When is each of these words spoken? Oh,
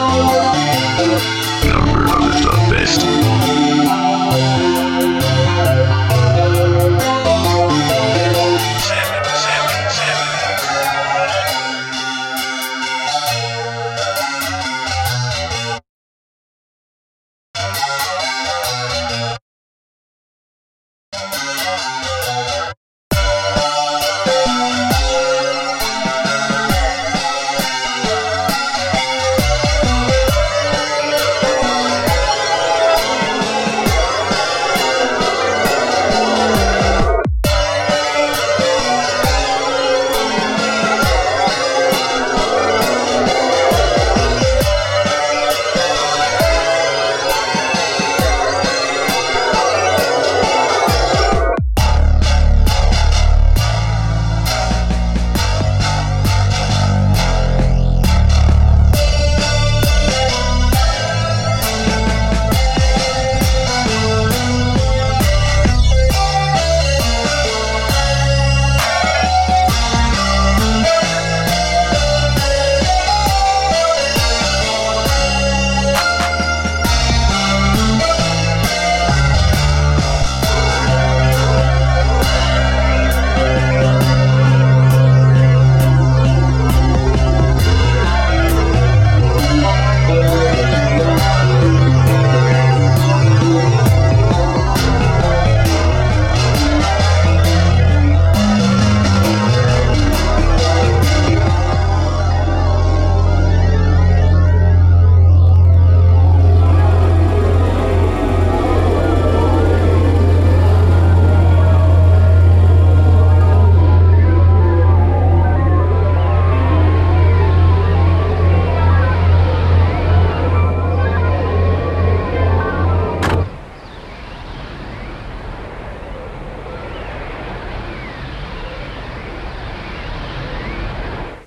Oh, 0.00 1.47